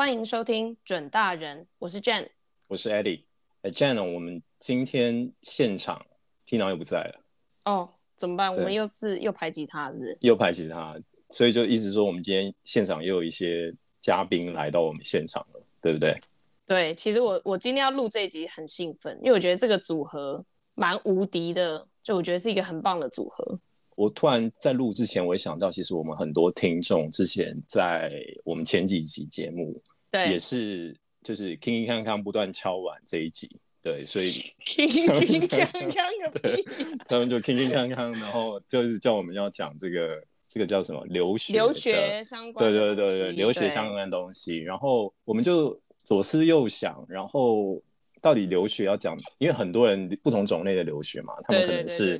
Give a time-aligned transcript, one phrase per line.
[0.00, 2.26] 欢迎收听准大人，我是 Jen，
[2.68, 3.24] 我是 Eddie。
[3.60, 6.06] 哎，Jen，我们今天现场
[6.46, 7.20] Tina 又不在了。
[7.66, 7.86] 哦，
[8.16, 8.50] 怎么办？
[8.50, 10.16] 我们又是又排挤他，是不是？
[10.22, 10.98] 又排挤他，
[11.28, 16.18] 所以就一直说，我们今天现场又有一些嘉宾来到我们现场了，对不对？
[16.64, 23.60] 对，其实我我今天要录这一集很兴奋，因为我觉得这个组合蛮无敌的，就我觉得是一个很棒的组合。
[24.00, 28.10] 我突然在录之前，我也想到，其实我们很多听众之前在
[28.44, 29.78] 我们前几集节目，
[30.10, 34.30] 对，也是就是铿铿锵锵不断敲碗这一集，对，所以
[34.64, 36.64] 铿铿锵锵个屁，
[37.06, 47.78] 他们就铿铿锵锵，然后就是叫我们要讲这个这个叫什么留学留学相关，对对对对，留学相关的东西，然后我们就左思右想，然后
[48.22, 52.18] 到底留学要讲，因为很多人不同种类的留学嘛，他们可能是。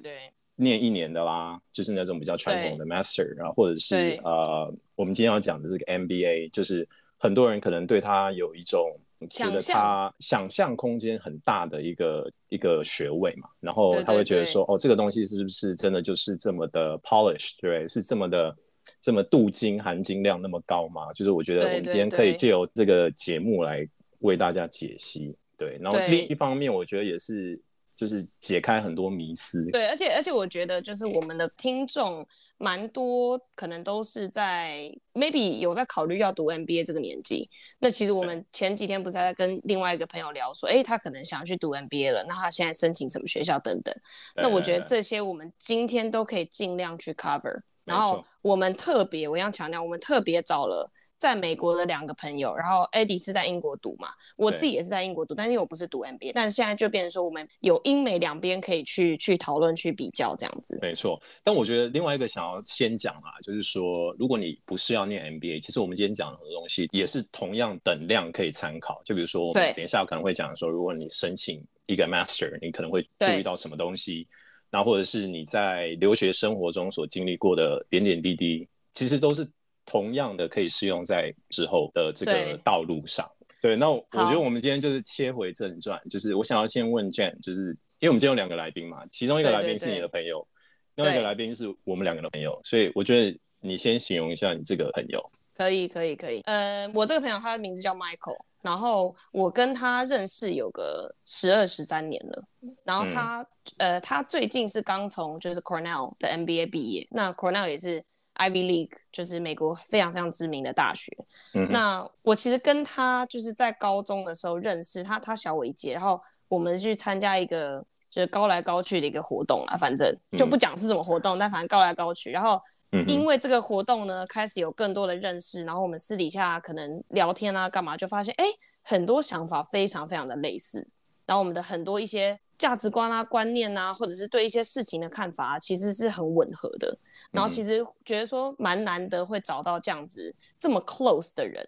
[0.60, 6.86] 念一年的啦，就是那种比较传统的 master，然后或者是呃，我们今天要讲的这个 MBA，就是
[7.18, 8.94] 很多人可能对他有一种
[9.28, 18.54] 觉得他想象空间很大的一个一个学位嘛，然后他会觉得说，哦，这个东西是不是真的就是这么的 polish，对，是这么的
[19.00, 21.12] 这么镀金含金量那么高吗？
[21.14, 27.60] 就是我觉得我们今天可以借由这个节目来为大家解析，对，然后另一方面，我觉得也是。
[28.00, 32.26] 就是解开很多迷思，对，而且而且我觉得就是我们的听众
[32.56, 37.50] 蛮多，可能都是在 maybe 有在考虑要读 MBA 这个年纪。
[37.78, 43.94] 那其实我们前几天不是在跟另外一个朋友聊说，哎，他可能想要去读 MBA 了，那他现在申请什么学校等等。
[44.34, 47.60] 那我觉得这些我们今天都可以尽量去 cover。
[47.84, 50.90] 然后我们特别，我要强调，我们特别找了。
[51.20, 60.78] 在美国的两个朋友，然后 Eddie 是在英国读嘛，我自己也是在英国读，但是因为我不是读 MBA，但是现在就变成说我们有英美两边可以去去讨论、去比较这样子。
[60.80, 69.02] 没错，但我觉得另外一个想要先讲啊，就是说如果你不是要念 MBA，其实我们今天讲的东西也是同样等量可以参考。
[69.04, 74.26] 就比如说我们等一下可能会讲说，如果你申请一个 Master，你可能会注意到什么东西，
[74.70, 79.46] 然后或者是你在留学生活中所经历过的点点滴滴，其实都是。
[79.90, 83.28] 同样的可以适用在之后的这个道路上。
[83.60, 90.46] 对，那我觉得我们今天就是切回正传，就是我想要先问 Jen，就是因为我们今天有两个来宾嘛，其中一个来宾是你的朋友，
[90.94, 95.20] 另外一个来宾是我们两个的朋友，所以我觉得你先形容一下你这个朋友。
[95.56, 96.40] 可以，可以，可以。
[96.42, 102.44] 呃，我这个朋友他的名字叫 Michael，然后我跟他认识有个十二十三年了，
[102.84, 103.44] 然后他、
[103.78, 108.00] 嗯、呃，他最近是刚从就是 Cornell 的 MBA 毕业，那 Cornell 也是。
[108.40, 111.14] Ivy League 就是美国非常非常知名的大学。
[111.54, 116.18] 嗯、那我其实跟他就是在高中的时候认识他，他小我一届，然后
[116.48, 122.30] 我们去参加一个就是高来高去的一个活动啊，反正就不讲是什么活动，嗯、但反正高来高去。
[122.30, 122.58] 然后
[123.06, 128.44] 因为这个活动呢，开始有更多的认识，然后我们私底下可能聊天啊，干嘛就发现哎，
[128.82, 130.88] 很多想法非常非常的类似，
[131.26, 132.40] 然后我们的很多一些。
[132.60, 136.94] 价值观啊、观念啊，或者是对一些事情的看法啊，其实是很吻合的。
[137.30, 141.66] 然后其实觉得说蛮难得会找到这样子这么 close 的人。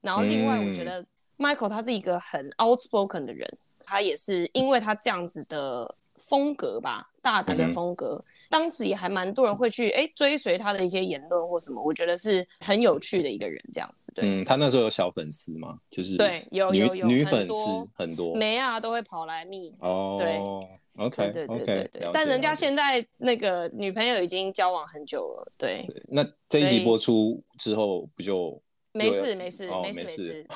[0.00, 1.06] 然后另外我觉得
[1.38, 3.48] Michael 他是一个很 outspoken 的人，
[3.86, 5.94] 他也是因为他这样子的。
[6.26, 14.06] 风格吧，大胆的风格，嗯、当时也还蛮多人会去哎追随他的一些言论或什么，我觉得是很有趣的一个人，这样子。
[14.14, 15.76] 对，嗯，他那时候有小粉丝吗？
[15.90, 17.54] 就是对，有有有女粉丝
[17.94, 19.74] 很多，没啊都会跑来密。
[19.80, 22.10] 哦，对，OK，对对对对对。
[22.12, 25.84] 但人家现在那个女朋友已经交往很久了，对。
[25.88, 28.60] 对那这一集播出之后不就
[28.92, 30.46] 没事没事没事没事。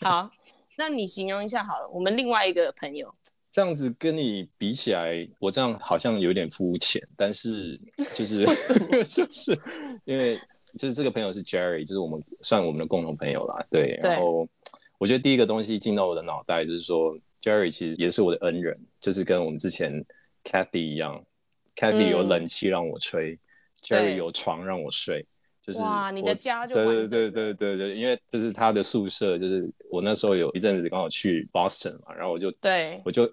[0.00, 0.30] 好，
[0.78, 3.14] 那你形容一下好了，我们另外一个朋友。
[3.54, 7.80] 这样子跟你比起来，我这样好像有点肤浅，但是
[8.12, 8.44] 就 是
[9.06, 9.56] 就是
[10.04, 10.36] 因为
[10.76, 13.96] 就是这个朋友是 Jerry，就是我们算我们的共同朋友啦，对。
[14.02, 14.48] 对然后
[14.98, 20.04] 我觉得第一个东西进到我的脑袋就是说，Jerry 其实也是我的恩人，就是跟我们之前
[20.42, 21.24] Cathy 一样
[21.76, 23.38] ，Cathy 有冷气让我吹、嗯、
[23.84, 25.24] ，Jerry 有床让我睡。
[25.64, 33.24] 就是哇，你的家就对对对对对对，因为这是他的宿舍，就是我那时候有一阵子刚好去 Boston 嘛，然后我就对我就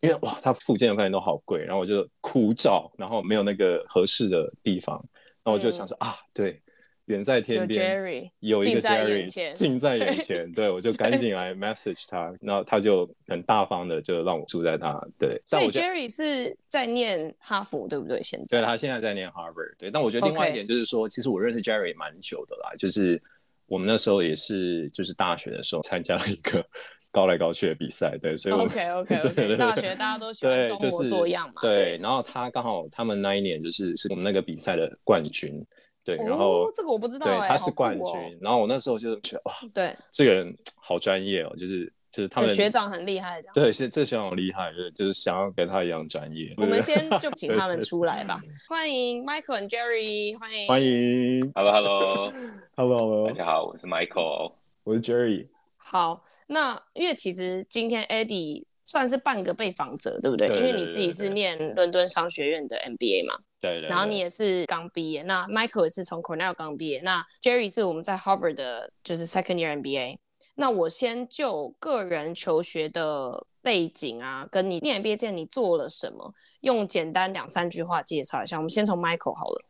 [0.00, 4.96] 因为哇，他附近的饭店都好贵，然后我就苦找，然后没有那个合适的地方，
[5.42, 6.62] 然后我就想说、嗯、啊，对。
[7.06, 15.42] 远在天边，有一个 Jerry 近在眼前，对，我就赶紧来 message 他，然后他就很大方的就让我住在他，对。
[15.44, 18.22] 所以 Jerry 是在念哈佛，对不对？
[18.22, 19.90] 现在对，他现在在念 Harvard，对。
[19.90, 23.20] 但我觉得另外一点就是说，其实我认识 Jerry 蛮久的啦，就是
[23.66, 26.64] 我们那时候也是就是大学的时候参加了一个
[27.10, 31.98] 高来高去的比赛，对，所以 OK OK OK，大学大家都喜欢装模作样嘛，对。
[31.98, 35.66] 然后他刚好他们那一年就是是我们那个比赛的冠军。
[36.04, 38.04] 对，然后、哦、这个我不知道、欸，对，他是冠军。
[38.04, 46.52] 哦、然后我那时候就觉得哇， 对，这个人好专业哦，就是就是他们学长很厉害，对，是这学长很厉害，就是就是想要跟他一样专业。
[46.56, 52.32] 我们先就请他们出来吧， 欢迎 Michael and Jerry，欢迎欢迎，Hello Hello
[52.76, 54.52] Hello Hello，大家好，我是 Michael，
[54.84, 55.46] 我是 Jerry。
[55.76, 60.46] 好，那因为其实今天 Eddie 算是半个被访者，对不对？
[60.48, 63.38] 对对对对，因为你自己是念伦敦商学院的 MBA 嘛。
[63.62, 70.18] 对，对，对，然后你也是刚毕业，那 Michael 也是从 Cornell 刚毕业，那 Jerry 是我们在 Harvard 的，就是 Second Year MBA。
[70.54, 78.58] 那我先就个人求学的背景啊，跟你念 MBA 之前你做了什么，用简单两三句话介绍一下。
[78.58, 79.64] 我们先从 Michael 好了。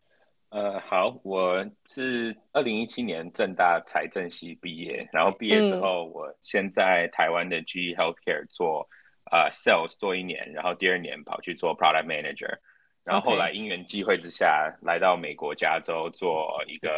[0.49, 8.89] 呃，好，我是二零一七年正大财政系毕业，然后毕业之后，我先在台湾的 GE Healthcare 做
[9.31, 12.59] 啊、呃、Sales 做一年，然后第二年跑去做 Product Manager。
[13.05, 16.91] 然后后来因缘际会之下.来到美国加州做一个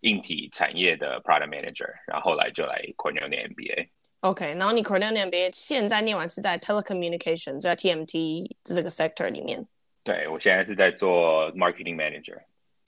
[0.00, 3.88] 硬体产业的 product manager，然后后来就来 Cornell 念 MBA。
[4.20, 9.66] OK，然后你 Cornell 念 MBA，现在念完是在 telecommunication，在 TMT 这个 sector 里面。
[10.02, 12.38] 对，我现在是在做 marketing manager。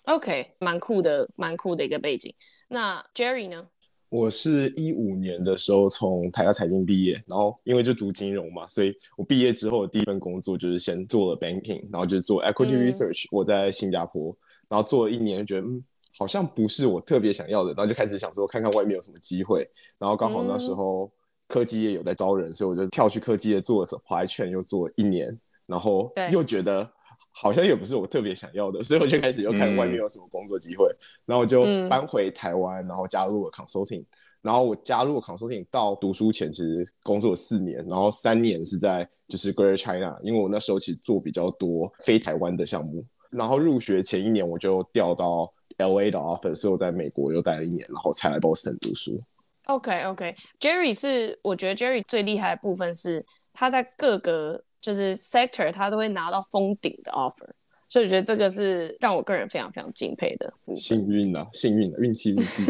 [0.04, 2.34] OK，蛮酷的，蛮酷的一个背景。
[2.68, 3.68] 那 Jerry 呢？
[4.16, 13.28] 我是一五年的时候从台大财经毕业，然后因为就读金融嘛，所以我毕业之后的第一份工作就是先做了 banking，然后就是做 equity research，嗯。
[13.30, 14.34] 我在新加坡，
[14.70, 15.84] 然后做了一年，觉得嗯
[16.18, 19.68] 好像不是我特别想要的，然后就开始想说看看外面有什么机会，
[19.98, 21.12] 然后刚好那时候
[21.46, 26.90] 科技业有在招人，所以我就跳去科技业做了 supply chain，又做了一年，然后又觉得。
[27.38, 30.96] 好像也不是我特别想要的，所以我就开始又看外面有什么工作机会，嗯，
[31.26, 34.06] 然后我就搬回台湾，然后加入了 consulting，嗯。
[34.40, 43.04] 然后我加入了 consulting 到读书前其实工作了四年，然后三年是在就是 Greater China，因为我那时候其实做比较多非台湾的项目。
[43.28, 49.20] 然后入学前一年我就调到 LA 的 office，所以我在美国又待了一年，然后才来 Boston 读书。
[49.64, 54.62] OK OK，Jerry 是我觉得 Jerry 最厉害的部分是他在各个。
[54.80, 57.48] 就是 sector，他都会拿到封顶的 offer，
[57.88, 60.52] 所以我觉得这个是让我个人非常非常敬佩的。
[60.76, 62.62] 幸运啊，幸运啊，运气运气。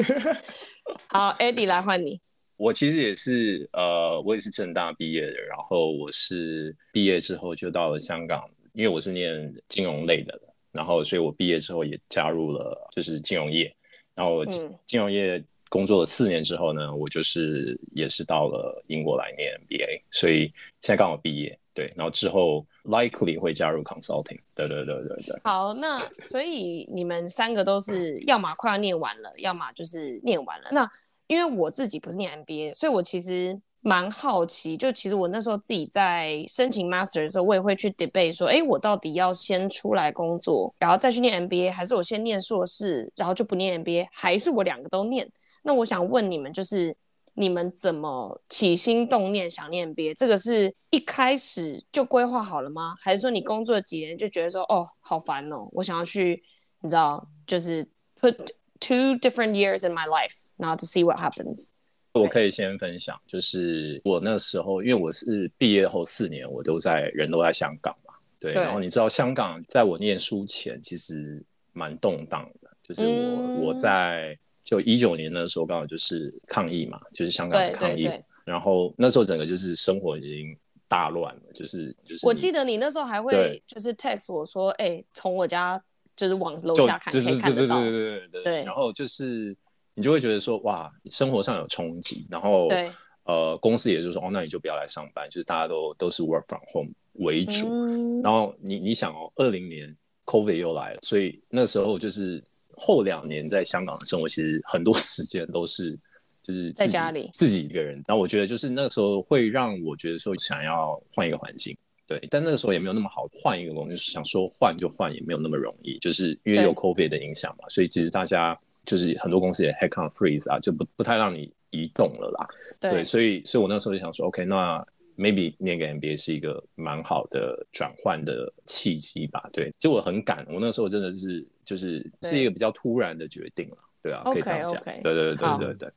[1.08, 2.20] 好，Eddie 来换你。
[2.56, 10.40] 我其实也是，呃，我也是正大毕业的，然后我是毕业之后就到了香港，因为我是念金融类的，
[10.72, 13.74] 然后所以我毕业之后也加入了就是金融业，
[14.14, 14.44] 然后
[14.86, 15.42] 金融业。
[15.74, 20.42] 工作了四年之后呢，我就是也是到了英国来念 MBA，所以
[20.80, 25.40] 现在刚好毕业，对，然后之后 likely 会加入 consulting，对对对对对。
[25.42, 30.68] 好，那所以你们三个都是要么快要念完了，要么就是念完了。
[30.70, 30.88] 那
[31.26, 45.28] 因为我自己不是念 MBA，所以我其实蛮好奇，就其实我那时候自己在申请 master 的时候，我也会去 debate 说，哎，我到底要先出来工作，然后再去念 MBA，还是我先念硕士，然后就不念 MBA，还是我两个都念？
[45.66, 46.94] 那我想问你们，就是
[47.32, 50.14] 你们怎么起心动念想念 MBA？
[50.14, 52.94] 这个是一开始就规划好了吗？
[53.00, 56.42] 还是说你工作几年就觉得说，哦，好烦哦，我想要去，
[56.80, 57.82] 你知道，就是
[58.20, 58.36] put
[58.78, 61.68] two different years in my life，然后 to see what happens。
[62.12, 68.52] 我可以先分享，就是我那时候，因为我是毕业后四年，我都在人都在香港嘛，对。
[68.52, 68.62] 对。
[68.62, 74.38] 然后你知道，香港在我念书前其实蛮动荡的，就是我、嗯、我在。
[74.74, 78.08] 就一九年的时候，刚好就是抗议嘛，就是香港的抗议。
[78.44, 80.54] 然后那时候整个就是生活已经
[80.88, 82.26] 大乱了，就是就是。
[82.26, 85.80] 我记得你那时候还会就是 text 我说，哎、欸，从我家
[86.16, 87.12] 就是往楼下看。
[87.12, 88.42] 对对对对对对。
[88.42, 88.64] 对。
[88.64, 89.56] 然后就是
[89.94, 92.26] 你就会觉得说，哇，生活上有冲击。
[92.28, 92.90] 然后对。
[93.24, 97.68] 呃，公司也就是说，哦，那你就不要来上班，就是大家都都是 work from home 为主。
[97.68, 102.42] 嗯、然后你你想哦，二零年 COVID 又来了，所以那时候就是。
[102.76, 105.98] 后两年在香港的生活，其实很多 时间都是
[106.42, 107.94] 就是在家里自己一个人。
[108.06, 111.76] 然后我觉得就是那个时候会让我觉得说想要换一个环境，
[112.06, 112.20] 对。
[112.30, 122.46] 但那个时候也没有那么好换一个工作，就是想说换就换也没有那么容易，就是因为有 COVID 的影响嘛，所以其实大家就是很多公司也 headcount freeze 啊，就不不太让你移动了啦。
[122.80, 124.84] 对，对所以所以我那时候就想说，OK，那。
[125.16, 135.90] maybe 念个 MBA 是一个蛮好的转换的契机吧，对，就我很赶，我那时候真的是就是是一个比较突然的决定了，对啊，可以这样讲，对对对对对对。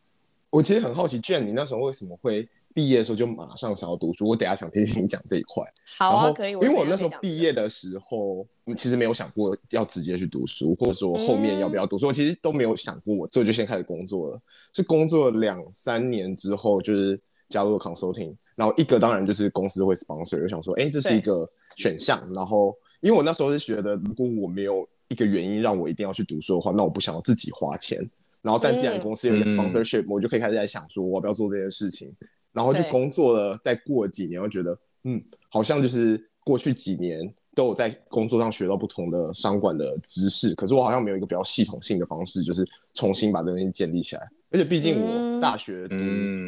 [0.50, 4.28] 我其实很好奇，Jen，你那时候为什么会毕业的时候就马上想要读书？
[4.28, 5.64] 我等下想听听你讲这一块。
[5.98, 6.52] 好啊，可以。
[6.54, 8.48] 因为我那时候毕业的时候，
[8.78, 14.42] 其实没有想过要直接去读书，或者说后面要不要读书，嗯、我其实都没有想过，所以就先开始工作了。
[14.74, 17.20] 是工作两三年之后，就是
[17.50, 18.34] 加入了 consulting。
[18.56, 22.26] 然后一个当然就是公司会 sponsor，就想说，哎，这是一个选项。
[22.34, 27.98] 然后因为我那时候是觉得，如果我没有一个原因让我一定要去读书的话，那我不想要自己花钱。
[28.42, 32.14] 然后，但既然公司有一个 sponsorship，、嗯、我就可以开始在想说，我要不要做这件事情。
[32.54, 44.28] 然后就工作了，再过几年，我觉得，嗯，好像就是过去几年都有在工作上学到不同的商管的知识，可是我好像没有一个比较系统性的方式，就是重新把这东西建立起来。
[44.50, 45.98] 而且毕竟我大学读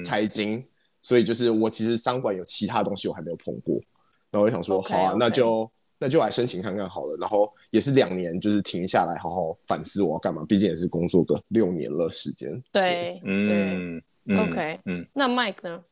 [0.03, 0.63] 财经，嗯、
[1.01, 3.75] 所以就是我其实商管有其他东西我还没有碰过。
[4.31, 5.69] 然后我就想说，okay, 好啊.那就
[5.99, 7.15] 那就来申请看看好了。
[7.19, 10.45] 然后也是两年，就是停下来好好反思我要干嘛。
[10.47, 12.49] 毕竟也是工作个六年了时间。
[12.71, 14.01] 对，嗯
[14.37, 15.83] ，OK，嗯，那 Mike 呢？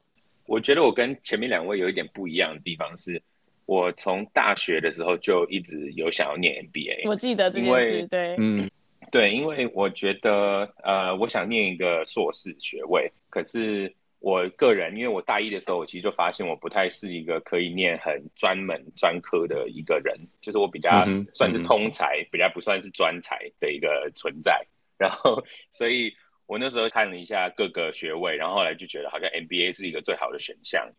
[0.46, 3.22] 我觉得我跟前面两位有一点不一样的地方是，
[3.66, 7.08] 我从大学的时候就一直有想要念 MBA。
[7.08, 8.70] 我记得这件事，对，嗯，
[9.12, 13.94] 对，因为我觉得呃，我想念一个硕士学位，可是。
[14.20, 24.60] 我个人，因为我大一的时候，我其实就发现我不太是一个可以念很专门专科的一个人，就是我比较算是通才，嗯嗯、比较不算是专才的一个存在。
[24.98, 26.12] 然后，所以
[26.48, 30.90] 我那时候看了一下各个学位，然后后来就觉得好像 MBA 是一个最好的选项。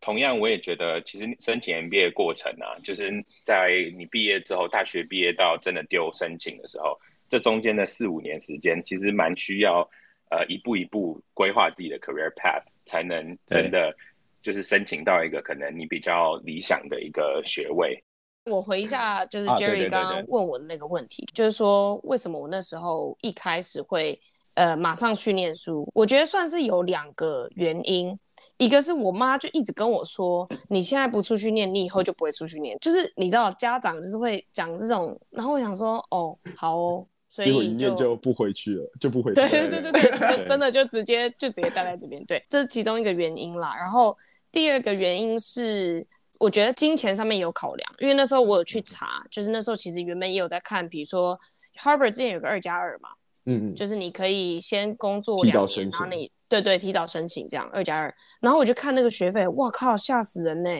[0.00, 3.12] 同样，我也觉得其实申请 MBA 的过程啊，就是
[3.44, 6.96] 在你毕业之后，大学毕业到真的丢申请的时候，
[7.28, 9.86] 这中间的四五年时间，其实蛮需要。
[10.30, 13.92] 呃，一步一步规划自己的 career path，才能真的
[14.40, 18.00] 就是申请到一个可能你比较理想的一个学位。
[18.44, 24.18] 我回一下，就是 Jerry 刚刚问我的那个问题，就是说为什么我那时候一开始会
[24.54, 25.86] 呃马上去念书？
[25.92, 28.16] 我觉得算是有两个原因，
[28.56, 37.06] 一个是我妈就一直跟我说，你现在不出去念，你以后就不会出去念，就是你知道家长就是会讲这种，然后我想说，哦，好哦。
[37.32, 39.36] 所以一念就不回去了，就不回去。
[39.36, 42.22] 对对对对对，真的就直接就直接待在这边。
[42.24, 43.72] 对，这是其中一个原因啦。
[43.78, 44.18] 然后
[44.50, 46.04] 第二个原因是，
[46.40, 51.38] 我觉得金钱上面有考量，因为那时候我有去查，就是那时候其实原本也有在看，比如说
[51.78, 53.10] Harvard 之前有个二加二嘛，
[53.46, 60.70] 嗯嗯，就是你可以先工作两年，然后你对对提早申请这样二加二，然后我就看那个学费，哇靠，吓死人呢！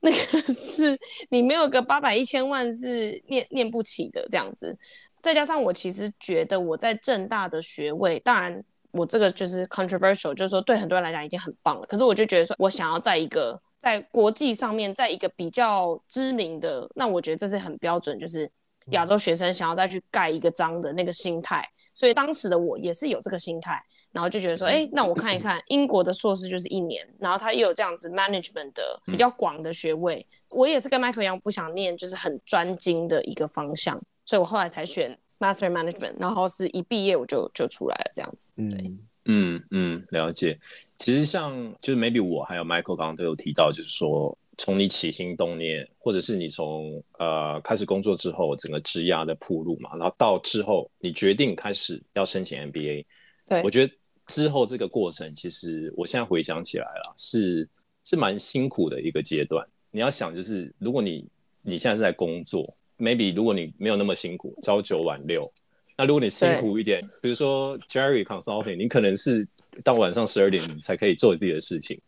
[0.00, 0.98] 那个是
[1.30, 4.76] 你没有个八百一千万是念念不起的这样子。
[5.24, 11.86] 再加上我其实觉得我在正大的学位，当然我这个就是 controversial，就是说对很多人来讲已经很棒了。
[11.86, 18.50] 可是我就觉得说，我想要在一个在国际上面，在一个比较知名的，那我觉得这是很标准，就是
[18.90, 21.66] 亚洲学生想要再去盖一个章的那个心态。
[21.94, 30.26] 所以当时的我也是有这个心态，然后就觉得说，哎，那我看一看英国的硕士就是一年，然后他又有这样子 management 的比较广的学位。
[30.50, 33.98] 我也是跟 Michael 一样，不想念就是很专精的一个方向。
[34.24, 38.52] 所以我后来才选 Master Management，然后是一毕业我就就出来了这样子。
[38.56, 38.92] 对，
[39.26, 40.58] 嗯嗯，了解。
[40.96, 41.52] 其实像
[41.82, 53.04] 就是 maybe 我还有 Michael 刚刚都有提到，就是说从你起心动念，或者是你从呃开始工作之后，整个职涯的铺路嘛，然后到之后你决定开始要申请 MBA。
[53.46, 53.92] 对，我觉得
[54.28, 57.68] 之后这个过程，其实我现在回想起来了，是
[58.04, 59.66] 是蛮辛苦的一个阶段。
[59.90, 61.28] 你要想，就是如果你
[61.60, 62.74] 你现在是在工作。
[62.98, 65.52] Maybe 如果你没有那么辛苦，朝九晚六，
[65.96, 69.44] 那如果你辛苦一点，比如说 Jerry Consulting，你可能是
[69.82, 72.00] 到晚上十二点你才可以做自己的事情。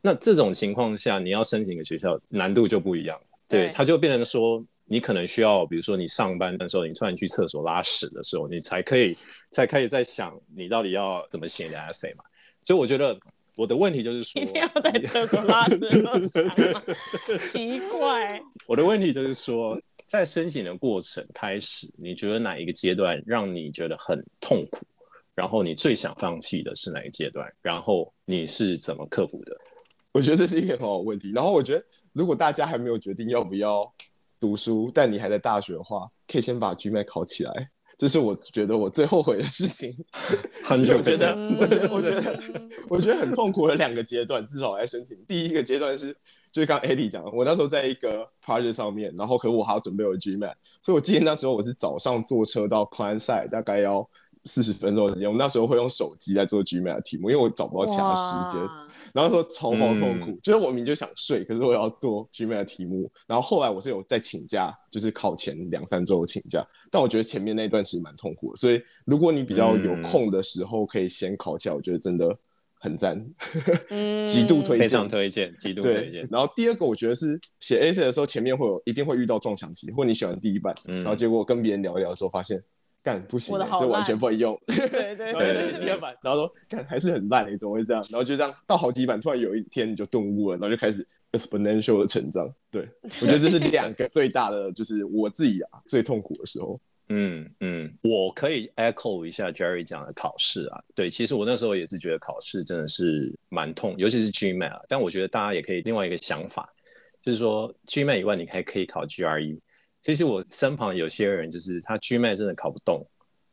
[0.00, 3.20] 那这种情况下，你要申请一个学校，难度就不一样。
[3.48, 9.18] 对，它就变成说，你可能需要，比如说你上班的时候，你突然去厕所拉屎的时候，你才可以，
[9.50, 12.22] 才可以在想你到底要怎么写你的 essay 嘛。
[12.64, 13.18] 所以我觉得
[13.56, 16.20] 我的问题就是说，一定要在厕所拉屎的时候？
[17.38, 18.40] 奇怪。
[18.66, 19.76] 我的问题就是说。
[20.08, 24.84] 在申请的过程开始，你觉得哪一个阶段让你觉得很痛苦？
[25.34, 27.46] 然后你最想放弃的是哪一个阶段？
[27.60, 29.54] 然后你是怎么克服的？
[30.10, 31.30] 我觉得这是一个很好的问题。
[31.32, 31.84] 然后我觉得，
[32.14, 33.92] 如果大家还没有决定要不要
[34.40, 37.70] 读书，但你还在大学的话，可以先把 GMAT 考起来。
[37.98, 39.92] 这是我觉得我最后悔的事情。
[40.64, 41.76] 很久觉得，我觉
[42.20, 42.40] 得，
[42.88, 45.22] 我觉得很痛苦的两个阶段，至少来申请。
[45.26, 46.16] 第一个阶段是，
[46.50, 54.08] 就是刚 Eddie 讲的，我那时候在一个 project 上面，然后可我还要准备我的 GMAT，所以我记得那时候我是早上坐车到 client side，大概要
[54.44, 55.28] 四十分钟的时间。
[55.28, 58.68] 我们那时候会用手机在做 GMAT 的题目，因为我找不到其他时间。
[59.14, 63.10] 然后说超爆痛苦，嗯、就是我明明就想睡，可是我要做 GMAT 的题目。
[63.26, 66.66] 然后后来我是有在请假，就是考前两三周请假。
[66.90, 72.36] 但我觉得前面那一段其实蛮痛苦的，所以如果你比较有空的时候可以先考起来，我觉得真的
[72.78, 73.24] 很赞，
[73.90, 76.24] 嗯、 极度推荐，非常推荐，极度推荐。
[76.30, 82.62] 然后第二个我觉得是写 essay 的时候，前面会有一定会遇到撞墙期，或你喜欢第一版，嗯、然后结果跟别人聊一聊的时候发现。
[83.00, 84.58] 干不行，这完全不能用。
[84.66, 88.04] 对对对，对， 第二版，然后说干还是很烂，你怎么会这样？
[88.10, 92.52] 然后就这样到好几版，突然有一天你就顿悟了，然后就开始 exponential 的成长。
[92.70, 92.86] 对，
[93.22, 96.78] 我觉得这是两个最大的，就是我自己啊最痛苦的时候。
[97.10, 100.82] 嗯嗯，我可以 echo 一下 Jerry 讲的考试啊。
[100.94, 104.80] 对，其实我那时候也是觉得考试真的是蛮痛，尤其是 GMAT。
[104.88, 106.72] 但我觉得大家也可以另外一个想法，
[107.22, 109.58] 就是说 GMAT 以外，你还可以考 GRE。
[110.02, 113.06] 其实我身旁有些人就是他 GMAT 真的考不动，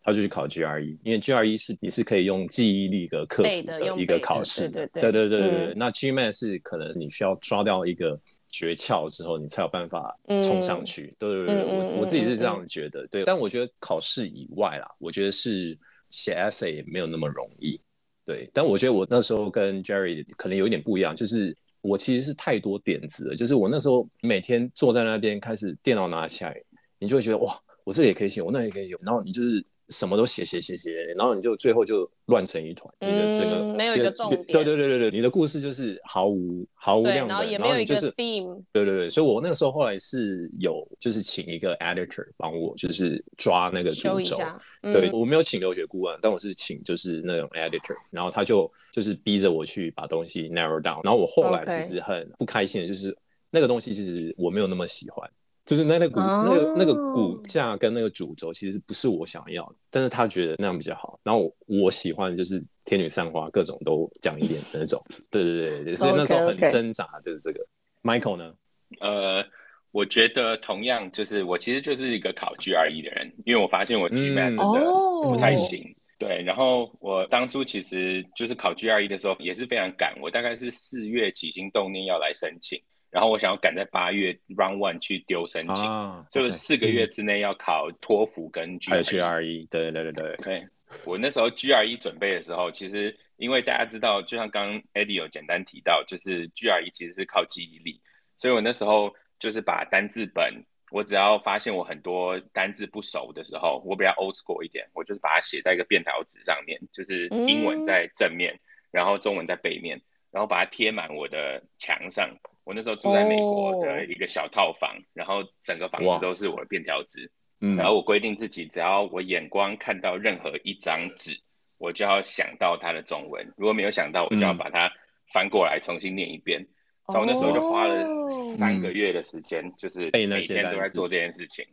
[0.04, 4.70] 他就去考 GRE，因为 GRE 是你是可以用记忆力和克服的一个考试。
[4.70, 5.74] 对对对对对对。
[5.76, 8.20] 那 GMAT 是可能你需要抓掉一个。
[8.56, 11.08] 诀窍之后，你才有办法冲上去。
[11.08, 13.04] 嗯、对对对，我、嗯、我自己是这样觉得。
[13.04, 15.78] 嗯、对，但我觉得考试以外啦，我觉得是
[16.10, 17.78] 写 essay 也没有那么容易。
[18.24, 23.36] 对，但我觉得我那时候跟 Jerry 可能有一点不一样，就是我其实是太多点子了。
[23.36, 26.56] 就是我那时候每天坐在那边，开始电脑拿起来，
[26.98, 29.62] 你就会觉得哇，我这个也可以写，我那个也可以写，然后你就是。
[29.90, 32.92] 什么都写写写写，然后你就最后就乱成一团。
[33.00, 34.44] 你的整个、嗯、没有一个重点。
[34.46, 38.62] 对对对对对，你的故事就是毫无毫无亮点，然后也没有一个 theme。
[38.72, 44.38] 对对对，所以我那个时候后来是有就是请一个 editor 帮我，就是抓那个主轴。
[44.82, 51.04] 嗯、对，我没有请留学顾问，但我是请就是那种 editor，然后他就就是逼着我去把东西 narrow down。
[51.04, 53.16] 然后我后来其实很不开心的就是
[53.52, 55.30] 那个东西其实我没有那么喜欢。
[55.66, 56.46] 就是那个骨、oh.
[56.46, 61.20] 那个那个骨架跟那个主轴其实不是我想要的，但是他觉得那样比较好。
[61.24, 61.54] 然后我，
[61.84, 65.04] 我喜欢的就是天女散花，各种都讲一点的那种。
[65.32, 67.60] 对对对，所以那时候很挣扎，就是这个。
[67.60, 68.22] Okay, okay.
[68.22, 68.54] Michael 呢？
[69.00, 69.44] 呃，
[69.92, 74.92] 我觉得同样就是我其实就是一个考 GRE 的人，因为我发现我 GMAT 真的
[75.24, 75.82] 不太行。
[75.82, 75.96] 嗯 oh.
[76.18, 82.82] 对，然后我当初其实就是考 GRE 的时候也是非常赶，我大概是四月起心动念要来申请。
[83.12, 89.02] 然后我想要赶在八月 Round One 去丢申请，啊、就是四个月之内要考托福跟 GRE。
[89.02, 90.36] GRE，对对对对。
[90.44, 90.68] 对，
[91.06, 98.02] 我那时候 GRE 准备的时候，其实因为大家知道，就像刚刚 Eddie 有简单提到，就是 GRE 其实是靠记忆力，
[98.38, 100.54] 所以我那时候就是把单字本，
[100.92, 108.60] 我只要发现我很多单字不熟的时候，我比较 old school 一点，我就是把它写在一个便条纸上面，就是英文在正面，嗯、
[108.92, 112.30] 然后中文在背面，然后把它贴满我的墙上。
[112.66, 115.04] 我那时候住在美国的一个小套房，oh.
[115.14, 117.32] 然后整个房子都是我的便条纸。
[117.62, 121.32] 嗯，然后我规定自己，只要我眼光看到任何一张纸，
[121.78, 123.46] 我就要想到它的中文。
[123.56, 124.92] 如果没有想到，我就要把它
[125.32, 126.60] 翻过来重新念一遍。
[127.08, 127.22] 然后、oh.
[127.22, 131.64] 我那时候就花了三个月的时间，嗯、就是每天都在做这件事情。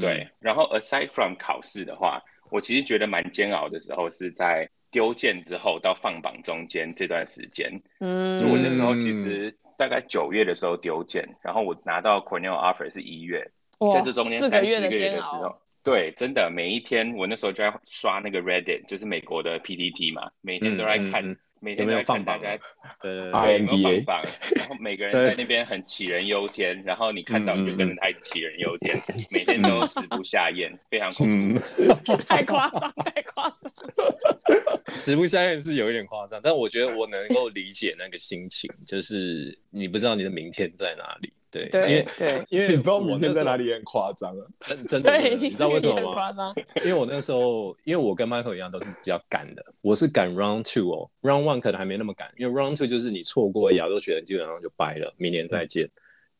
[0.00, 7.70] 对，然后 aside from 考试的话，我其实觉得蛮煎熬的时候是在丢件之后到放榜中间这段时间。
[8.00, 9.56] 嗯，就我那时候其实。
[9.82, 13.44] 大概九月的时候丢件，然后我拿到 Cornell offer 是一月，
[13.92, 21.36] 在这中间三四个月的时候，对，真的每一天我那时候就在刷那个 Reddit，就是美国的 PTT 嘛，每天都在看。
[21.62, 22.58] 每天都在看大家，
[23.00, 24.22] 对对对，有没有放榜，
[24.56, 31.60] 然后每个人在那边很杞人忧天，然后你看到就跟着他杞人忧天，每天都食不下咽，非常恐怖，
[32.28, 41.32] 太夸张，太夸张，食不下咽是有一点夸张，但我觉得我能够理解那个心情，就是你不知道你的明天在哪里。
[41.52, 46.54] 对，因为对， 因为你不知道明天在哪里也很夸张啊，真真的，你知道为什么吗？
[46.76, 55.88] 因为我那时候，因为我跟 Michael 一样都是比较赶的，我是赶 Round Two 哦，Round One 可能还没那么赶，因为 Round Two 就是你错过亚洲学生基本上就掰了，明年再见。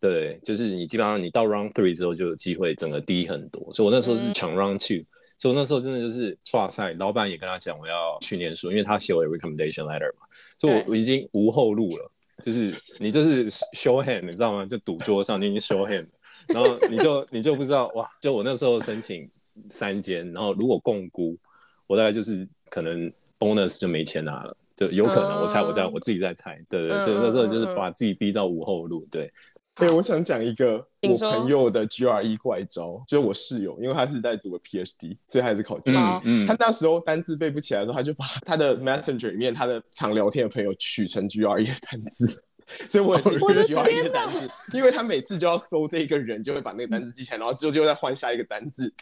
[0.01, 5.05] 对，就是你基本上你到 Round Three 之后就有机会整个低很多，所以我那时候是抢 Round Two，
[5.39, 10.27] 所以我那时候真的就是剉赛，老板也跟他讲我要去念书，因为他写我的 recommendation letter 嘛，
[10.59, 12.11] 所以我已经无后路了。
[12.43, 14.67] 就是你这是 show hand，你知道吗？
[14.67, 16.07] 就赌桌上你已经 show hand，
[16.49, 18.07] 然后你就你就不知道哇！
[18.21, 19.31] 就我那时候申请
[19.71, 21.39] 三间，然后如果共估，
[21.87, 25.41] 我大概就是可能 bonus 就没钱拿了，就有可能。
[25.41, 29.07] 我猜我在我自己在猜，对对，所以那时候就是把自己逼到无后路。
[29.11, 29.33] 对，
[29.75, 36.21] 对，我想讲一个我朋友的 GRE 怪招，就是我室友，因为他是在读个 PhD，所以他还是考 GRE。
[36.25, 42.45] 嗯，他那时候单字背不起来的时候，他就把他的 Messenger 里面他的常聊天的朋友取成 GRE 的单字。
[42.89, 48.93] 所以我也是一个 GRE 的单字，因为他每次就要搜这一个人，就会把那个单字记起来，然后之后就再换下一个单字。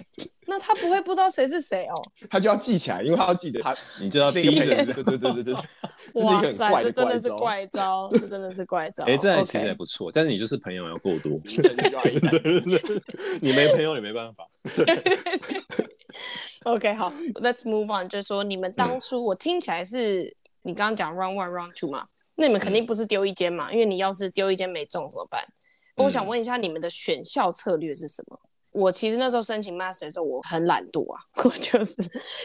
[0.47, 1.95] 那他不会不知道谁是谁哦？
[2.29, 4.87] 他就要记起来，因为他要记得他，你就要逼人。
[4.87, 5.55] 对对对对对，
[6.15, 9.05] 哇塞，这真的是怪招，这真的是怪招。
[9.05, 11.39] 哎，这其实也不错，但是你就是朋友要够多。
[13.41, 14.47] 你没朋友也没办法。
[16.65, 18.09] OK，好，Let's move on。
[18.09, 22.03] 就是说，你们当初我听起来是你刚刚讲 Round One、Round Two 嘛？
[22.41, 25.45] 那你们肯定不是丢一间嘛，嗯、因为你要是丢一间没中怎么办？
[25.97, 28.41] 嗯、我想问一下你们的选校策略是什么？
[28.73, 31.97] 我其实那时候申请 master 的时候，我很懒惰啊， 我就是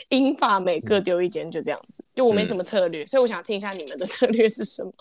[0.10, 4.92] 英法美各丢一间就这样子，就我没什么策略，嗯、所以我想听一下你们的策略是什么。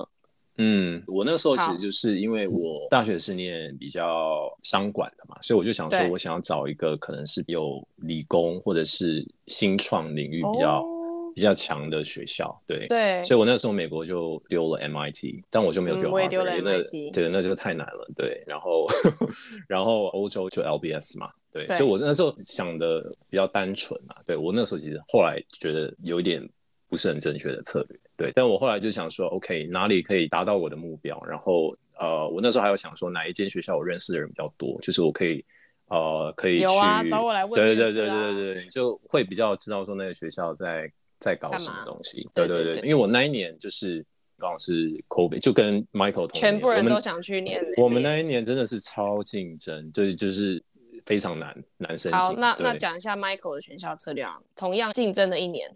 [0.59, 10.87] 嗯，我那时候其实就是因为我大学是念比较商管的嘛，所以我就想说，我想要找一个可能是有理工或者是新创领域比较、哦、
[11.35, 12.57] 比较强的学校。
[12.67, 18.09] 对对，所以我那时候美国就丢了 MIT，但我就没有丢 Harvard，丢了 MIT，对，那就太难了。
[18.15, 18.87] 对，然后
[19.69, 24.15] 然后欧洲就 LBS 嘛，对，对所以我那时候想的比较单纯嘛。
[24.27, 26.49] 对我那时候其实后来觉得有一点
[26.89, 27.99] 不是很正确的策略。
[28.17, 31.21] 对，但我后来就想说，OK，哪里可以达到我的目标？
[31.29, 35.45] 然后，呃，我那时候还有想说，哪一间学校我认识的人比较多，就是我可以，
[35.89, 37.65] 呃，可以去，有啊，找我来问、啊。
[37.65, 40.89] 对对对对对对，就会比较知道说那个学校在
[41.25, 42.29] 在搞什么东西。
[42.35, 44.05] 对对对，因为我那一年就是
[44.39, 47.65] 刚好是 COVID，就跟 Michael 同全部人都想去念。
[47.79, 50.63] 我们那一年真的是超竞争，对，就是
[51.07, 52.21] 非常难难申请。
[52.21, 55.75] 好，那那讲一下 Michael 的选校策略啊，同样竞争的一年。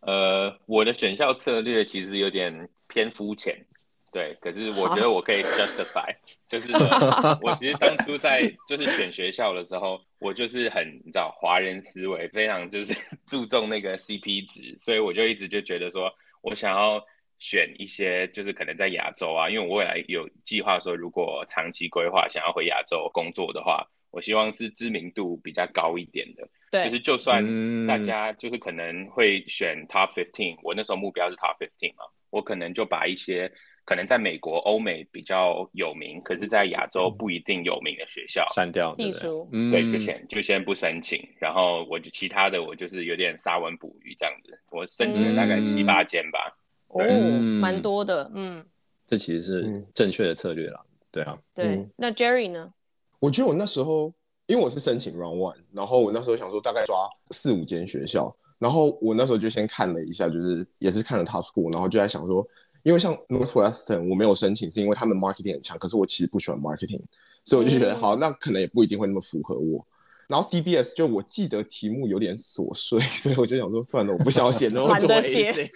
[0.00, 3.54] 呃，我的选校策略其实有点偏肤浅，
[4.12, 6.14] 对，可是我觉得我可以 justify，
[6.46, 6.72] 就是
[7.42, 12.94] 我其实当初在就是选学校的时候，我就是很你知道华人思维，非常就是
[13.26, 17.02] 注重那个 CP 值，所以我就一直就觉得说我想要
[17.38, 23.86] 选一些就是可能在亚洲啊，因为我未来有计划说如果长期规划想要回亚洲工作的话。
[24.10, 33.52] 我希望是知名度比较高一点的，对，就是就算大家就是可能会选 top fifteen，嗯，我那时候目标是 top fifteen 嘛，我可能就把一些
[33.88, 38.44] 可能在美国、欧美比较有名，可是在亚洲不一定有名的学校。
[38.54, 39.30] 删掉，对不对？
[39.50, 46.54] 嗯，对，就先就先不申请，然后我就其他的我就是有点沙文捕鱼这样子，我申请了大概七八间吧，
[46.88, 47.02] 哦，
[47.62, 48.62] 蛮多的，嗯，
[49.06, 52.70] 这其实是正确的策略啦，对啊，对，嗯，那 Jerry 呢？
[53.20, 54.12] 我觉得我那时候，
[54.48, 62.46] 因为我是申请 Round One，然后我那时候想说大概抓四五间学校，然后我那时候就先看了一下，就是也是看了 Top School，然后就在想说，
[62.82, 67.00] 因为像 Northwestern 我没有申请，是因为他们 marketing 很强，可是我其实不喜欢 marketing，
[67.44, 69.84] 所以我就觉得、嗯、好，那可能也不一定会那么符合我。
[70.26, 75.70] 然后 CBS 就我记得题目有点琐碎， 所以我就想说算了，我不想写那么多 AC，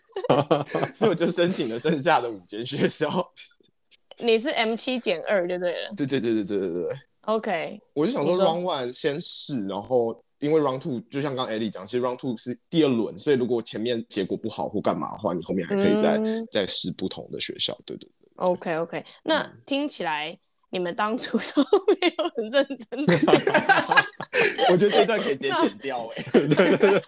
[0.94, 3.32] 所以我就申请了剩下的五间学校。
[4.20, 5.90] 你是 M 七减二就对了。
[5.96, 6.96] 对对对对对对对。
[7.22, 17.72] OK，我就想说 Round One 先试，然后因为 Round Two 就像刚刚 Ellie 讲，其实 Round Two 是第二轮，所以如果前面结果不好或干嘛的话，你后面还可以再、嗯、再试不同的学校。
[17.86, 18.10] 对对对。
[18.36, 20.36] OK OK，那听起来
[20.70, 21.62] 你们当初 都
[22.00, 23.14] 没有很认真的。
[24.70, 26.24] 我觉得这段可以直接剪掉哎。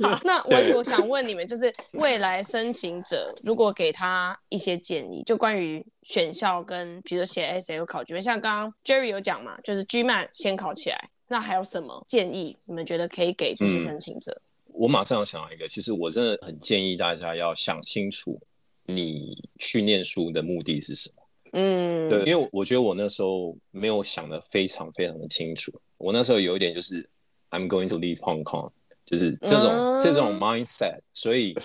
[0.01, 5.85] 好，那我我想问你们，就是未来申请者如果给他一些建议，就关于。
[6.07, 12.57] 选校跟比如说写 SAT 考卷，像刚刚 Jerry 有讲嘛，就是 G man 先考起来，那还有什么建议？
[12.67, 14.33] 你们觉得可以给这些申请者？
[14.67, 18.41] 嗯，我马上要想到一个，其实我真的很建议大家要想清楚，
[18.85, 21.23] 你去念书的目的是什么？
[21.53, 27.09] 嗯，对，因为我觉得我那时候没有想的非常非常的清楚，我那时候有一点就是
[27.51, 28.71] I'm going to leave Hong Kong，
[29.07, 31.57] 就是这种、嗯、这种 mindset，所以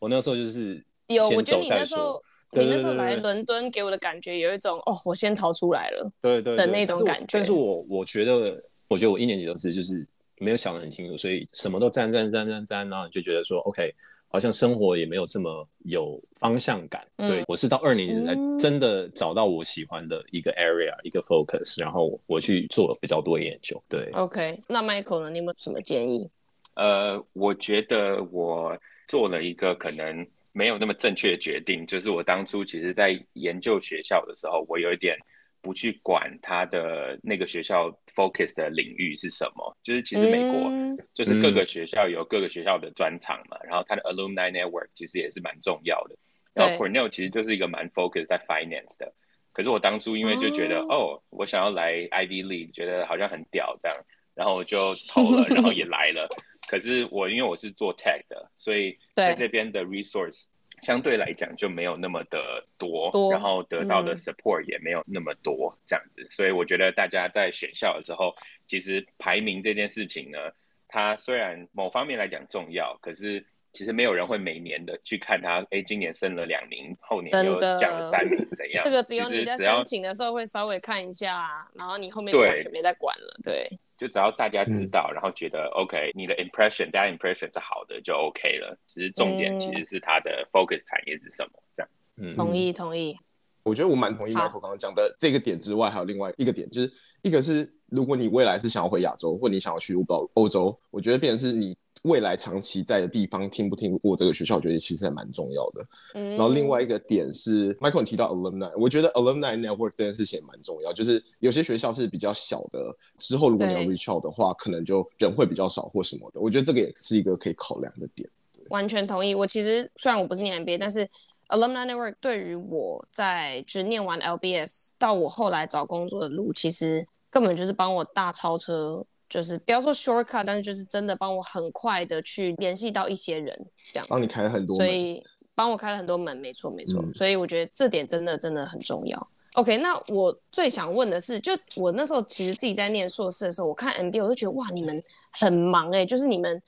[0.00, 2.22] 我那时候就是 有，我觉得你那时候。
[2.56, 7.26] 你那时候来伦敦给我的感觉有一种哦，我先逃出来了，对对的那种感觉。
[7.32, 10.06] 但是我我觉得，我觉得我一年级都是就是
[10.38, 13.94] 没有想得很清楚，所以什么都沾沾沾沾沾，然后就觉得说 OK，
[14.28, 17.06] 好像生活也没有这么有方向感。
[17.16, 23.82] 嗯、对，我是到二年级才真的找到我喜欢的一个 area、嗯、一个 focus，然后我去做了比较多研究。
[23.88, 25.30] 对，OK，那 Michael 呢？
[25.30, 26.28] 你有没有什么建议？
[26.74, 28.76] 呃，我觉得我
[29.08, 30.26] 做了一个可能。
[30.56, 35.18] 没有那么正确的决定，就是我当初其实，在研究学校的时候，我有一点
[35.64, 39.76] 不去管他的那个学校 focus 的领域是什么。
[39.82, 40.70] 就是其实美国
[41.14, 46.14] 就是各个学校有各个学校的专长嘛，嗯、然后它的 alumni network 其实也是蛮重要的。
[46.52, 49.10] 然后 Cornell 其实就是一个蛮 focus 在 finance 的。
[49.52, 53.96] 可是我当初因为就觉得，哦，哦，我想要来 Ivy League，觉得好像很屌这样，
[54.34, 54.76] 然后我就
[55.08, 56.28] 投了，然后也来了。
[56.68, 60.46] 可是我因为我是做 tech 的，所以在这边的 resource
[60.84, 68.34] 相对来讲就没有那么的多，多然后得到的 support 也没有那么多这样子，嗯，所以我觉得大家在选校的时候，
[68.66, 70.38] 其实排名这件事情呢，
[70.86, 78.84] 它虽然某方面来讲重要，可是其实没有人会每年的去看它，哎，今年升了两名，后年又降了三名，怎 样？
[78.84, 83.66] 这个只有你在申请的时候会稍微看一下，啊然后你后面就完全没在管了，对。
[83.96, 88.76] 对就只要大家知道，嗯、然后觉得 OK，你的 impression，大家 impression 是好的，就 OK 了。
[88.86, 91.90] 只是重点其实是它的 focus 产业是什么，这样。
[92.16, 93.16] 嗯，同意同意。
[93.62, 101.74] 我觉得我蛮同意 Michael 刚刚讲的这个点之外，还有另外一个点，就是一个是如果你未来是想要回亚洲，或你想要去欧欧洲，我觉得变成是你
[102.04, 105.86] 未来长期在的地方听不听过这个学校，我觉得其实还蛮重要的。
[106.12, 110.92] 嗯，然后另外一个点是，Michael 你提到 alumni，我觉得 alumni network 这件事情也蛮重要。
[110.92, 116.40] 就是有些学校是比较小的，之后如果你要 reach out 的话，可能就人会比较少或什么的。
[116.40, 118.28] 我觉得这个也是一个可以考量的点。
[118.68, 119.34] 完全同意。
[119.34, 121.08] 我其实虽然我不是念 MBA，但是
[121.48, 129.02] alumni network 对于我在就是念完 LBS 到我后来找工作的路，其实根本就是帮我大超车。
[129.34, 135.20] 就是不要说 shortcut，但是就是真的帮我很快的去联系到一些人，这样帮你开了很多门，所以
[135.56, 137.12] 帮我开了很多门，没错没错、嗯。
[137.12, 139.28] 所以我觉得这点真的真的很重要。
[139.54, 146.62] OK，那我最想问的是，就我那时候其实自己在念硕士的时候，我看 MBA 我就觉得哇，你们很忙哎、欸，就是你们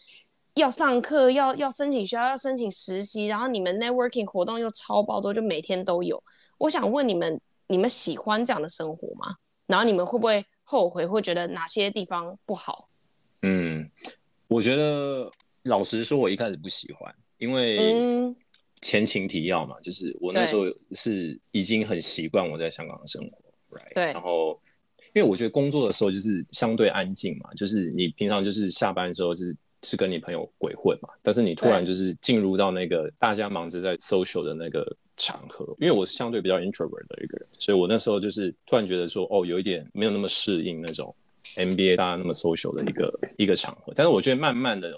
[0.54, 6.20] 要上课，要要申请学校，要申请实习，然后你们 networking 活动又超爆多，就每天都有。
[6.58, 9.36] 我想问你们，你们喜欢这样的生活吗？
[9.68, 10.44] 然后你们会不会？
[10.68, 12.88] 后悔会觉得哪些地方不好？
[13.42, 13.88] 嗯，
[14.48, 15.30] 我觉得
[15.62, 18.34] 老实说，我一开始不喜欢，因为
[18.82, 23.94] 前情提要嘛，就是我那时候是已经很习惯我在香港的生活，right？
[23.94, 24.06] 对。
[24.06, 24.60] 然后，
[25.14, 34.96] 因为我觉得工作的时候就是相对安静嘛，就是你平常就是下班的时候就是是跟你朋友鬼混嘛，但是你突然就是进入到那个大家忙着在 social 的那个。
[35.18, 41.14] 场合，因为我是相对比较 introvert 的一个人，所以我那时候就是突然觉得说，哦，有一点没有那么适应那种
[41.54, 43.94] MBA 大家那么 social 的一个一个场合。
[43.96, 44.92] 但是我觉得慢慢的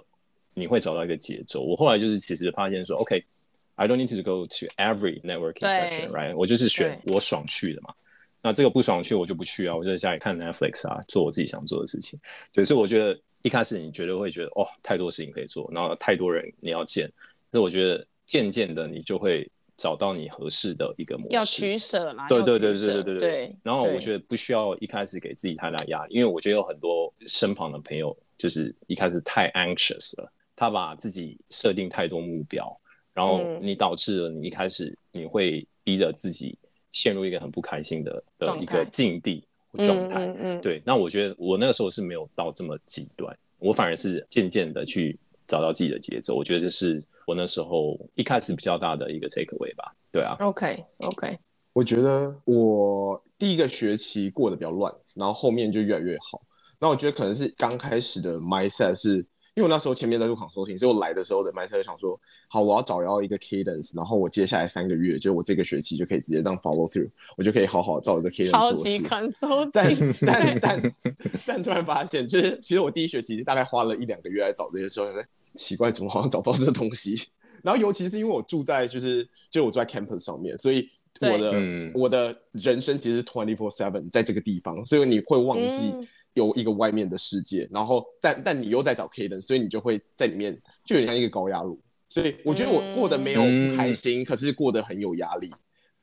[0.55, 1.63] 你会找到一个节奏。
[1.63, 6.35] 我后来就是其实发现说，OK，I don't need to go to every networking session，right？
[6.35, 7.95] 我就是选我爽去的嘛。
[8.43, 12.19] 那这个不爽去我就不去啊，我就在家里看 Netflix 啊，做我自己想做的事情。
[12.53, 17.11] 对，所以我觉得一开始你绝对会觉得，哦，太多事情可以做，然后太多人你要见。
[17.51, 19.51] 那我觉得渐渐的你就会。
[19.81, 22.27] 找到你合适的一个模式，要取舍啦。
[22.29, 23.57] 对对对对对对对。
[23.63, 32.77] 然后我觉得不需要一开始给自己太大压力，因为我觉得有很多身旁的朋友就是一开始太 anxious 了，他把自己设定太多目标，
[33.15, 36.59] 然后你导致了你一开始你会逼着自己
[36.91, 40.27] 陷入一个很不开心的的一个境地或状态。
[40.27, 40.61] 嗯嗯。
[40.61, 46.35] 对，那我觉得我那个时候是没有到这么极端，我反而是渐渐的去找到自己的节奏。
[46.35, 47.03] 我觉得这是。
[47.29, 51.39] 我那时候一开始比较大的一个 take away 吧，对啊，OK OK，
[51.75, 56.41] 我觉得我第一个学期过得比较乱，然后后面就越来越好。
[56.81, 59.23] 那我觉得可能是刚开始的 mindset 是
[59.59, 68.99] 因为我那时候前面在做 consulting，所以我来的时候的 mindset 就想说，好，我要找到一个 cadence，然后我接下来三个月，就我这个学期就可以直接当 follow through，我就可以好好照着 cadence 做事。
[69.33, 70.95] 超级但 但但
[71.45, 75.09] 但突然发现，就是其实我第一学期大概花了一两个月来找这些时候。
[75.55, 77.21] 奇怪，怎么好像找不到这个东西？
[77.65, 80.89] 然后尤其是因为我住在就是就我住在 campus 上面，所以
[81.21, 81.53] 我的
[81.95, 85.93] 我的人生其实是 twenty four seven 在这个地方，所以你会忘记
[86.39, 87.65] 有一个外面的世界。
[87.65, 91.79] 嗯、然后但但你又在找 Cadence，所以你就会在里面就有点像一个高压路。
[92.09, 95.51] 所以我觉得我过得没有不开心，嗯、可是过得很有压力。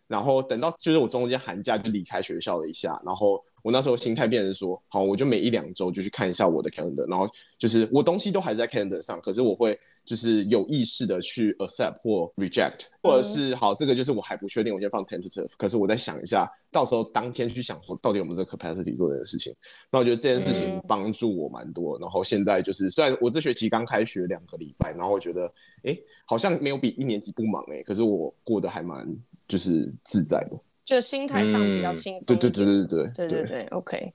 [0.08, 3.44] 然后等到就是我中间寒假就离开学校了一下，然后。
[3.66, 9.76] 我那时候心态变成说，好，我就每一两周就去看一下我的 calendar，然后就是我东西都还在 calendar 上，可是我会
[10.06, 19.52] 就是有意识的去 accept 或 reject，或者是好，这个就是我还不确定，我先放 tentative，可是我再想一下，到时候当天去想说到底有没有这个 capacity 做这件事情。
[19.92, 25.52] 那我觉得这件事情帮助我蛮多，然后现在就是虽然我这学期刚开学两个礼拜，然后我觉得
[25.86, 25.98] 哎，
[26.28, 29.12] 好像没有比一年级不忙哎，可是我过得还蛮
[29.48, 30.60] 就是自在的。
[30.86, 34.14] 就心态上比较轻松，对对对对对对对对对，OK。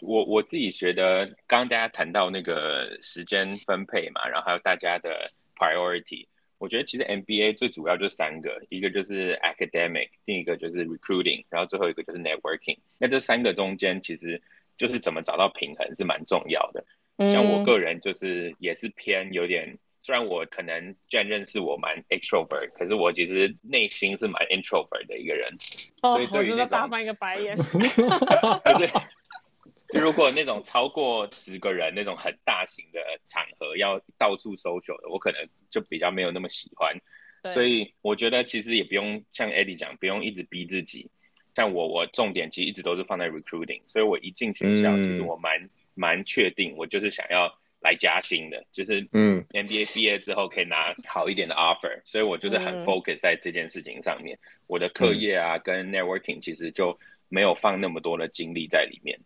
[0.00, 6.26] 我我自己觉得，刚刚大家谈到那个时间分配嘛，然后还有大家的 priority，
[6.58, 12.76] 我觉得其实 MBA 最主要就是三个，一个就是 academic，另一个就是 recruiting，然后最后一个就是 networking。
[12.98, 14.40] 那这三个中间，其实
[14.76, 16.84] 就是怎么找到平衡是蛮重要的。
[17.32, 19.76] 像我个人就是也是偏有点。
[20.02, 25.52] 虽然我可能 Jen 认识我蛮 extrovert，可是我其实内心是蛮 introvert 的一个人。
[26.00, 27.54] 哦，所以对于我真的大翻一个白眼。
[27.60, 36.96] 就是，如果那种超过十个人那种很大型的场合要到处 social 的，我可能就比较没有那么喜欢。
[37.52, 41.10] 所以我觉得其实也不用像 Eddie 讲，不用一直逼自己。
[41.54, 47.54] 像我，我重点其实一直都是放在 recruiting，所以我一进学校，其实我蛮蛮确定，我就是想要。
[47.80, 54.36] 来加薪的，就是嗯，MBA 毕业之后可以拿好一点的 offer，嗯，所以我就是很 focus 在这件事情上面。
[54.36, 59.18] 嗯、我的课业啊，跟 networking 其实就没有放那么多的精力在里面。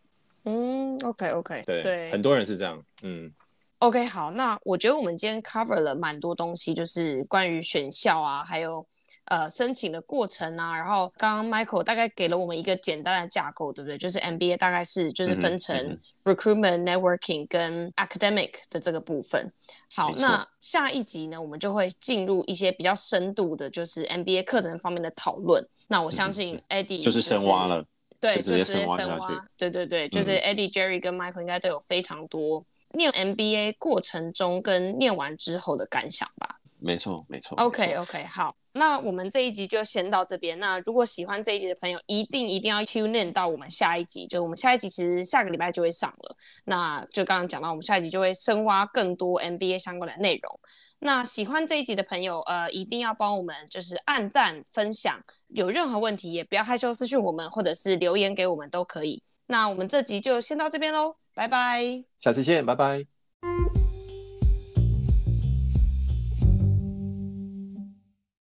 [0.44, 2.84] 嗯，OK OK，对对，很多人是这样。
[3.02, 3.32] 嗯
[3.78, 8.86] ，OK，好，那我觉得我们今天 cover 了蛮多东西，就是关于选校啊，还有
[9.26, 13.96] 呃申请的过程啊，然后刚刚 Michael 大概给了我们一个简单的架构，对不对？
[13.96, 19.52] 就是 MBA 大概是就是分成 recruitment、networking 跟 academic 的这个部分。
[19.94, 25.66] 好，那下一集呢，我们就会进入一些比较深度的，就是 MBA 课程方面的讨论。
[25.86, 27.84] 那我相信 Eddie、就是、就是深挖了，
[28.20, 29.26] 对，就直接深挖下去。
[29.56, 36.56] 对对对，就是 Eddie、嗯、Jerry 跟 Michael 应该都有非常多念 MBA 过程中跟念完之后的感想吧。
[36.80, 37.56] 没错，没错。
[37.58, 40.58] OK OK，好，那我们这一集就先到这边。
[40.58, 44.26] 那如果喜欢这一集的朋友，一定一定要 tune in 到我们下一集。
[44.26, 46.36] 就我们下一集其实下个礼拜就会上了。
[46.64, 50.60] 那就刚刚讲到，我们下一集就会深挖更多 MBA 相关的内容。
[50.98, 55.22] 那喜欢这一集的朋友，呃，一定要帮我们就是按赞、分享。
[55.48, 59.22] 有任何问题也不要害羞私讯我们，或者是留言给我们都可以。
[59.46, 63.04] 那我们这集就先到这边喽，拜拜，下次见，拜拜。